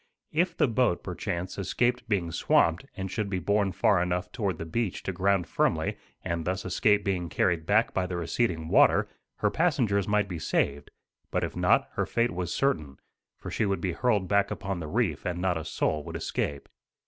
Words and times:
If 0.31 0.57
the 0.57 0.67
boat, 0.67 1.03
perchance, 1.03 1.59
escaped 1.59 2.09
being 2.09 2.31
swamped 2.31 2.87
and 2.97 3.11
should 3.11 3.29
be 3.29 3.37
borne 3.37 3.71
far 3.71 4.01
enough 4.01 4.31
toward 4.31 4.57
the 4.57 4.65
beach 4.65 5.03
to 5.03 5.11
ground 5.11 5.45
firmly 5.45 5.95
and 6.25 6.43
thus 6.43 6.65
escape 6.65 7.03
being 7.05 7.29
carried 7.29 7.67
back 7.67 7.93
by 7.93 8.07
the 8.07 8.17
receding 8.17 8.67
water, 8.67 9.07
her 9.35 9.51
passengers 9.51 10.07
might 10.07 10.27
be 10.27 10.39
saved; 10.39 10.89
but 11.29 11.43
if 11.43 11.55
not, 11.55 11.87
her 11.93 12.07
fate 12.07 12.31
was 12.31 12.51
certain, 12.51 12.97
for 13.37 13.51
she 13.51 13.63
would 13.67 13.79
be 13.79 13.91
hurled 13.93 14.27
back 14.27 14.49
upon 14.49 14.69
upon 14.79 14.79
the 14.79 14.87
reef 14.87 15.23
and 15.23 15.39
not 15.39 15.55
a 15.55 15.63
soul 15.63 16.03
would 16.03 16.15
escape. 16.15 16.67